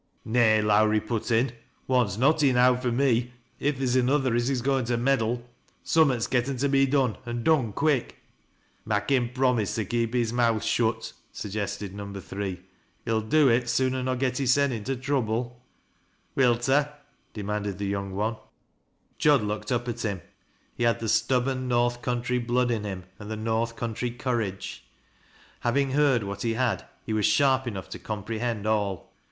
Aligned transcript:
"Nay," 0.25 0.63
Lowrie 0.63 0.99
put 0.99 1.29
in;" 1.29 1.51
one's 1.87 2.17
not 2.17 2.41
enow 2.41 2.75
fur 2.75 2.89
me, 2.91 3.33
if 3.59 3.77
theer's 3.77 3.95
another 3.95 4.33
as 4.33 4.49
is 4.49 4.63
goin' 4.63 4.83
to 4.85 4.97
meddle. 4.97 5.47
Summat's 5.83 6.27
^ttea 6.27 6.59
to 6.59 6.67
be 6.67 6.87
done, 6.87 7.17
an' 7.23 7.43
done 7.43 7.71
quick." 7.71 8.15
"Mak' 8.83 9.11
him 9.11 9.29
promise 9.31 9.75
to 9.75 9.85
keep 9.85 10.15
his 10.15 10.33
rioutb 10.33 10.63
shut," 10.63 11.03
sn^ 11.03 11.13
SAMUfi 11.51 11.51
GMADDOOK'S 11.51 11.51
"^ 11.51 11.51
MAJfNT 11.51 11.53
ENBIS." 11.53 11.91
185 11.91 11.91
gested 11.91 11.91
No. 11.91 12.19
3. 12.19 12.61
"He'll 13.05 13.21
do 13.21 13.49
it 13.49 13.69
sooner 13.69 14.01
nor 14.01 14.15
get 14.15 14.37
hisaen 14.39 14.71
into 14.71 14.95
trouble."" 14.95 15.61
Wilt 16.35 16.63
ta?" 16.63 16.93
demanded 17.35 17.77
the 17.77 17.85
young 17.85 18.15
one. 18.15 18.37
Jud 19.19 19.43
looked 19.43 19.71
up 19.71 19.87
at 19.87 20.01
him. 20.01 20.21
Pie 20.79 20.85
had 20.85 20.99
the 20.99 21.09
stubborn 21.09 21.67
North 21.67 22.01
coun 22.01 22.23
try 22.23 22.39
blood 22.39 22.71
in 22.71 22.85
him, 22.85 23.03
and 23.19 23.29
the 23.29 23.37
North 23.37 23.75
country 23.75 24.09
courage. 24.09 24.83
Having 25.59 25.91
lieard 25.91 26.23
what 26.23 26.41
he 26.41 26.55
had, 26.55 26.87
he 27.05 27.13
was 27.13 27.27
sharp 27.27 27.67
enough 27.67 27.87
tc 27.87 28.01
comprehend 28.01 28.65
all. 28.65 29.11